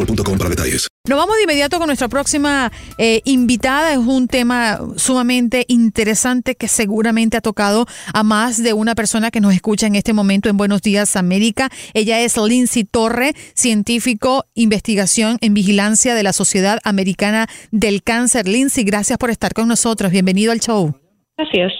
[0.00, 0.88] boostmobile.com para detalles.
[1.08, 3.92] Nos vamos de inmediato con nuestra próxima eh, invitada.
[3.92, 9.40] Es un tema sumamente interesante que seguramente ha tocado a más de una persona que
[9.40, 11.70] nos escucha en este momento en Buenos Días América.
[11.94, 18.46] Ella es Lindsay Torre, científico, investigación en vigilancia de la Sociedad Americana del Cáncer.
[18.46, 20.12] Lindsay, gracias por estar con nosotros.
[20.12, 20.94] Bienvenido al show.
[21.36, 21.72] Gracias.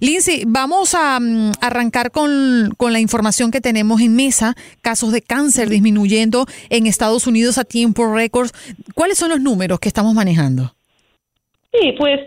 [0.00, 4.54] Lindsay, vamos a mm, arrancar con, con, la información que tenemos en mesa.
[4.82, 8.50] Casos de cáncer disminuyendo en Estados Unidos a tiempo récord.
[8.94, 10.72] ¿Cuáles son los números que estamos manejando?
[11.72, 12.20] Sí, pues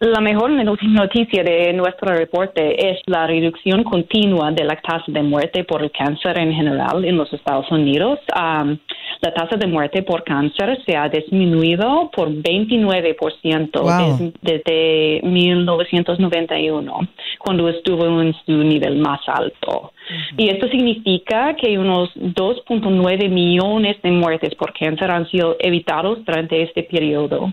[0.00, 5.64] la mejor noticia de nuestro reporte es la reducción continua de la tasa de muerte
[5.64, 8.18] por el cáncer en general en los Estados Unidos.
[8.36, 8.76] Um,
[9.24, 14.32] la tasa de muerte por cáncer se ha disminuido por 29% Wow.
[14.42, 17.08] desde, desde 1991,
[17.38, 19.92] cuando estuvo en su nivel más alto.
[20.36, 26.60] Y esto significa que unos 2.9 millones de muertes por cáncer han sido evitados durante
[26.62, 27.50] este periodo.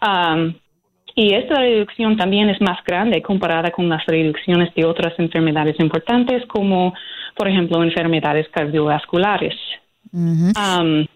[0.00, 0.54] Um,
[1.16, 6.46] y esta reducción también es más grande comparada con las reducciones de otras enfermedades importantes,
[6.46, 6.94] como,
[7.34, 9.56] por ejemplo, enfermedades cardiovasculares.
[10.12, 11.06] Um,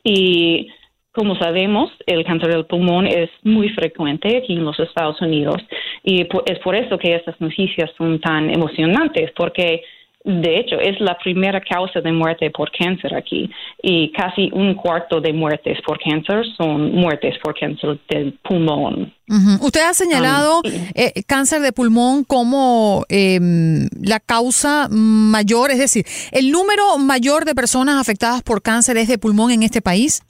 [0.02, 0.68] y
[1.12, 5.56] como sabemos, el cáncer del pulmón es muy frecuente aquí en los Estados Unidos
[6.02, 9.82] y es por eso que estas noticias son tan emocionantes, porque
[10.22, 13.50] de hecho, es la primera causa de muerte por cáncer aquí
[13.82, 19.14] y casi un cuarto de muertes por cáncer son muertes por cáncer del pulmón.
[19.62, 20.60] Usted ha señalado
[20.94, 27.54] eh, cáncer de pulmón como em, la causa mayor, es decir, el número mayor de
[27.54, 30.22] personas afectadas por cáncer es de pulmón en este país.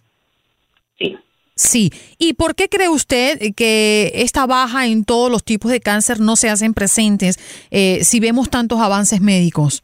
[1.00, 1.16] Sí.
[1.60, 1.90] Sí.
[2.18, 6.34] ¿Y por qué cree usted que esta baja en todos los tipos de cáncer no
[6.36, 7.36] se hacen presentes
[7.70, 9.82] eh, si vemos tantos avances médicos?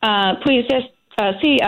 [0.00, 1.58] Ah, pues uh, sí,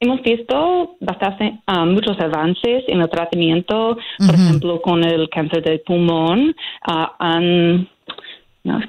[0.00, 6.56] hemos visto bastante, muchos avances en el tratamiento, por ejemplo, con el cáncer del pulmón.
[6.84, 7.88] Ah, han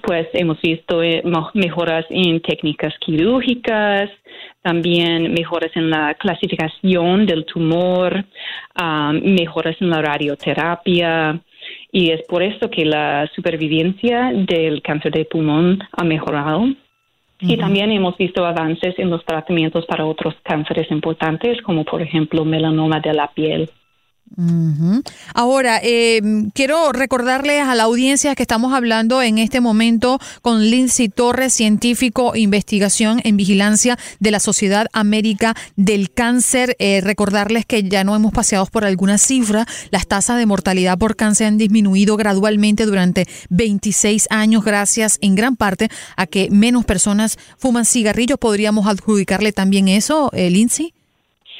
[0.04, 1.24] pues hemos visto eh,
[1.54, 4.10] mejoras en técnicas quirúrgicas,
[4.62, 8.24] también mejoras en la clasificación del tumor,
[9.22, 11.40] mejoras en la radioterapia.
[11.92, 16.66] Y es por eso que la supervivencia del cáncer de pulmón ha mejorado.
[17.40, 22.46] Y también hemos visto avances en los tratamientos para otros cánceres importantes, como por ejemplo
[22.46, 23.70] melanoma de la piel.
[25.36, 26.22] Ahora, eh,
[26.56, 32.36] quiero recordarles a la audiencia que estamos hablando en este momento con Lindsay Torres, científico
[32.36, 36.76] investigación en vigilancia de la Sociedad América del Cáncer.
[36.80, 39.66] Eh, recordarles que ya no hemos paseado por alguna cifra.
[39.92, 45.56] Las tasas de mortalidad por cáncer han disminuido gradualmente durante 26 años gracias en gran
[45.56, 48.40] parte a que menos personas fuman cigarrillos.
[48.40, 50.94] ¿Podríamos adjudicarle también eso, eh, Lindsay?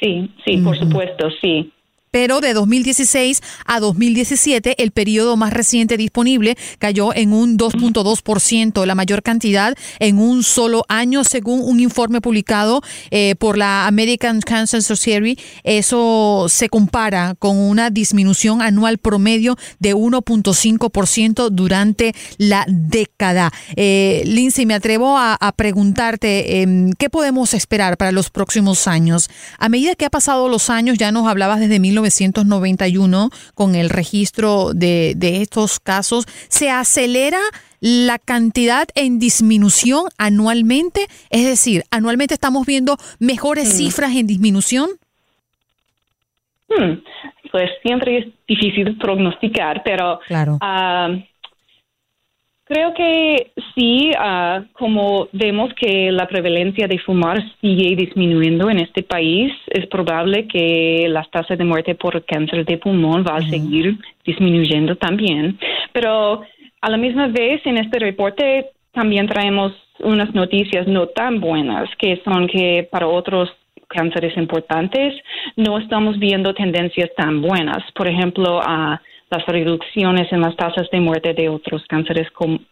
[0.00, 1.72] Sí, sí, por supuesto, sí
[2.14, 8.94] pero de 2016 a 2017 el periodo más reciente disponible cayó en un 2.2%, la
[8.94, 14.80] mayor cantidad en un solo año, según un informe publicado eh, por la American Cancer
[14.80, 15.36] Society.
[15.64, 23.52] Eso se compara con una disminución anual promedio de 1.5% durante la década.
[23.74, 29.28] Eh, Lindsay, me atrevo a, preguntarte em, qué podemos esperar para los próximos años.
[29.58, 33.90] A medida que ha pasado los años, ya nos hablabas desde 19 1991 con el
[33.90, 37.40] registro de, estos casos, ¿se acelera
[37.80, 41.06] la cantidad en disminución anualmente?
[41.30, 43.76] Es decir, anualmente estamos viendo mejores mm.
[43.76, 44.90] cifras en disminución.
[46.68, 47.02] Hmm,
[47.50, 50.58] pues siempre es difícil prognosticar, pero claro.
[50.60, 51.08] Ah,
[52.66, 59.02] Creo que sí, ah, como vemos que la prevalencia de fumar sigue disminuyendo en este
[59.02, 63.98] país, es probable que las tasas de muerte por cáncer de pulmón van a seguir
[64.24, 65.58] disminuyendo también.
[65.92, 66.40] Pero
[66.80, 72.22] a la misma vez, en este reporte también traemos unas noticias no tan buenas, que
[72.24, 73.50] son que para otros
[73.88, 75.14] cánceres importantes
[75.56, 77.78] no estamos viendo tendencias tan buenas.
[77.94, 82.28] Por ejemplo, a las reducciones en las tasas de muerte de otros cánceres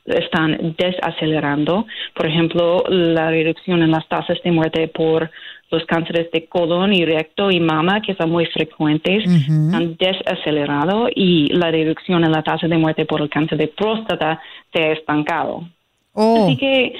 [0.07, 1.87] están desacelerando.
[2.15, 5.31] Por ejemplo, la reducción en las tasas de muerte por
[5.71, 9.25] los cánceres de colon y recto y mama, que son muy frecuentes,
[9.73, 14.41] han desacelerado y la reducción en la tasa de muerte por el cáncer de próstata
[14.73, 15.65] se ha estancado.
[16.13, 16.45] Oh.
[16.45, 16.93] Así que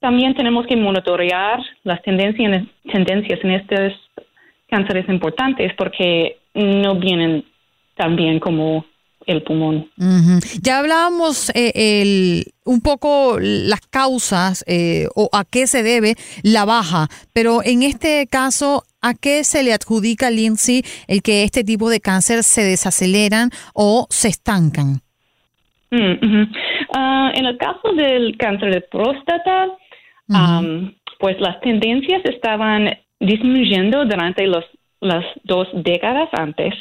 [0.00, 3.92] también tenemos que monitorear las tendencias, tendencias en estos
[4.68, 7.44] cánceres importantes porque no vienen
[7.94, 8.86] tan bien como
[9.26, 9.90] el pulmón.
[10.62, 16.64] Ya hablábamos eh, el, un poco las causas eh, o a qué se debe la
[16.64, 21.90] baja, pero en este caso, ¿a qué se le adjudica, Lindsay, el que este tipo
[21.90, 25.00] de cáncer se desaceleran o se estancan?
[25.90, 26.44] Mm,
[26.96, 29.68] ah, en el caso del cáncer de próstata,
[31.20, 32.90] pues las tendencias estaban
[33.20, 34.64] disminuyendo durante los
[35.04, 36.74] las dos décadas antes,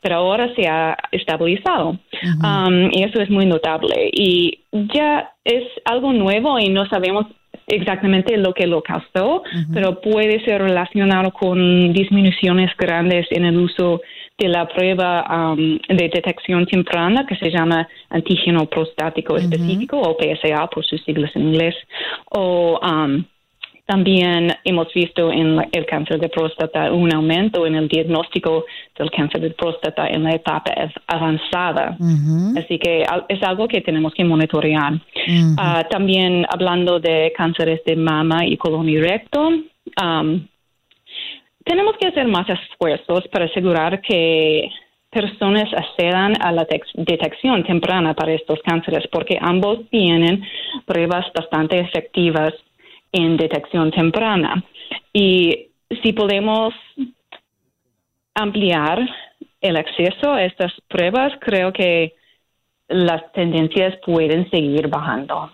[0.00, 1.98] pero ahora se ha estabilizado.
[2.42, 4.10] Um, y eso es muy notable.
[4.12, 7.26] Y ya es algo nuevo y no sabemos
[7.66, 14.00] exactamente lo que lo causó, pero puede ser relacionado con disminuciones grandes en el uso
[14.38, 20.66] de la prueba um, de detección temprana que se llama antígeno prostático específico o PSA
[20.68, 21.74] por sus siglas en inglés
[22.30, 23.22] o um,
[23.90, 28.64] también hemos visto en el cáncer de próstata un aumento en el diagnóstico
[28.96, 30.70] del cáncer de próstata en la etapa
[31.08, 31.96] avanzada.
[32.56, 34.92] Así que es algo que tenemos que monitorear.
[35.58, 39.50] Ah, también hablando de cánceres de mama y colon y recto,
[41.64, 44.70] tenemos que hacer más esfuerzos para asegurar que
[45.10, 50.44] personas accedan a la detección temprana para estos cánceres, porque ambos tienen
[50.86, 52.54] pruebas bastante efectivas
[53.12, 54.64] en detección temprana.
[55.12, 55.68] Y
[56.02, 56.74] si podemos
[58.34, 59.08] ampliar
[59.60, 62.14] el acceso a estas pruebas, creo que
[62.90, 65.50] las tendencias pueden seguir bajando.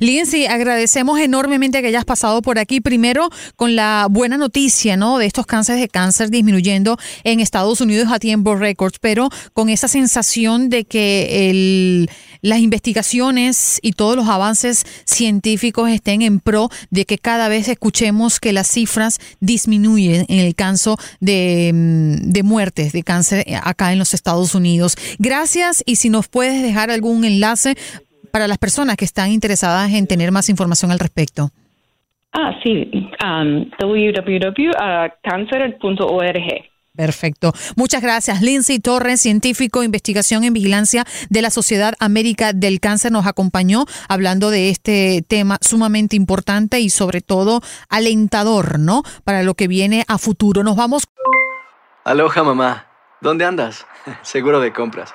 [0.00, 2.80] Lindsay, agradecemos enormemente que hayas pasado por aquí.
[2.80, 5.18] Primero, con la buena noticia, ¿no?
[5.18, 9.88] De estos cánceres de cáncer disminuyendo en Estados Unidos a tiempo récord, pero con esa
[9.88, 12.10] sensación de que el,
[12.42, 18.38] las investigaciones y todos los avances científicos estén en pro de que cada vez escuchemos
[18.38, 23.98] que las cifras disminuyen en el caso de, mm, de muertes de cáncer acá en
[23.98, 24.96] los Estados Unidos.
[25.18, 27.76] Gracias y si nos puedes dejar algún enlace
[28.32, 31.50] para las personas que están interesadas en tener más información al respecto.
[32.32, 32.90] Ah, sí,
[33.22, 36.72] um, www.cancer.org.
[36.94, 37.52] Perfecto.
[37.76, 38.42] Muchas gracias.
[38.42, 44.50] Lindsay Torres, científico, investigación en vigilancia de la Sociedad América del Cáncer, nos acompañó hablando
[44.50, 49.04] de este tema sumamente importante y sobre todo alentador, ¿no?
[49.24, 50.64] Para lo que viene a futuro.
[50.64, 51.06] Nos vamos.
[52.04, 52.86] Aloha, mamá.
[53.22, 53.86] ¿Dónde andas?
[54.22, 55.14] Seguro de compras.